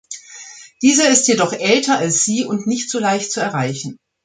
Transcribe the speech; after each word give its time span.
Dieser 0.81 1.11
ist 1.11 1.27
jedoch 1.27 1.53
älter 1.53 1.99
als 1.99 2.23
sie 2.25 2.43
und 2.43 2.65
nicht 2.65 2.89
so 2.89 2.97
leicht 2.97 3.31
zu 3.31 3.39
erreichen. 3.39 3.97